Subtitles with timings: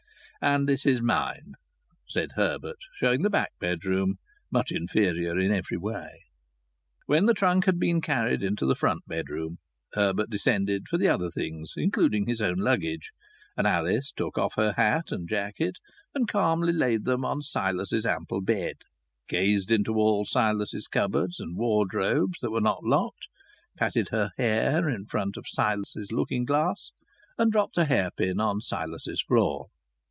[0.43, 1.53] "And this is mine,"
[2.09, 4.15] said Herbert, showing the back bedroom,
[4.51, 6.23] much inferior in every way.
[7.05, 9.59] When the trunk had been carried into the front bedroom,
[9.93, 13.11] Herbert descended for the other things, including his own luggage;
[13.55, 15.77] and Alice took off her hat and jacket
[16.15, 18.77] and calmly laid them on Silas's ample bed,
[19.29, 23.27] gazed into all Silas's cupboards and wardrobes that were not locked,
[23.77, 26.93] patted her hair in front of Silas's looking glass,
[27.37, 29.67] and dropped a hairpin on Silas's floor.